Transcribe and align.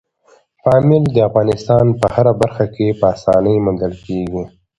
پامیر 0.63 1.03
د 1.15 1.17
افغانستان 1.29 1.85
په 1.99 2.05
هره 2.15 2.33
برخه 2.41 2.65
کې 2.75 2.87
په 2.99 3.05
اسانۍ 3.15 3.55
موندل 3.65 3.93
کېږي. 4.05 4.43